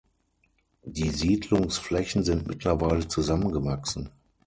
Die 0.83 1.11
Siedlungsflächen 1.11 2.23
sind 2.23 2.47
mittlerweile 2.47 3.07
zusammengewachsen. 3.07 4.09